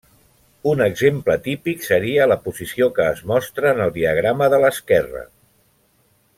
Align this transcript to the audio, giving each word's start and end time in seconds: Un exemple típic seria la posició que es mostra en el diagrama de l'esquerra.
Un 0.69 0.79
exemple 0.85 1.35
típic 1.47 1.85
seria 1.89 2.27
la 2.33 2.39
posició 2.47 2.89
que 2.97 3.07
es 3.17 3.23
mostra 3.33 3.69
en 3.77 3.85
el 3.87 3.95
diagrama 4.01 4.51
de 4.55 4.63
l'esquerra. 4.65 5.27